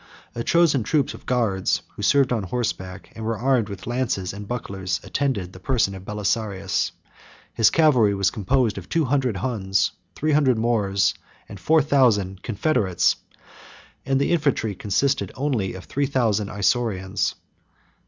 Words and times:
A 0.33 0.43
chosen 0.43 0.81
troop 0.81 1.13
of 1.13 1.27
guards, 1.27 1.83
who 1.89 2.01
served 2.01 2.33
on 2.33 2.41
horseback, 2.41 3.11
and 3.15 3.23
were 3.23 3.37
armed 3.37 3.69
with 3.69 3.85
lances 3.85 4.33
and 4.33 4.47
bucklers, 4.47 4.99
attended 5.03 5.53
the 5.53 5.59
person 5.59 5.93
of 5.93 6.05
Belisarius; 6.05 6.91
his 7.53 7.69
cavalry 7.69 8.15
was 8.15 8.31
composed 8.31 8.79
of 8.79 8.89
two 8.89 9.05
hundred 9.05 9.37
Huns, 9.37 9.91
three 10.15 10.31
hundred 10.31 10.57
Moors, 10.57 11.13
and 11.47 11.59
four 11.59 11.83
thousand 11.83 12.41
confederates, 12.41 13.17
and 14.03 14.19
the 14.19 14.31
infantry 14.31 14.73
consisted 14.73 15.29
of 15.29 15.37
only 15.37 15.73
three 15.73 16.07
thousand 16.07 16.49
Isaurians. 16.49 17.35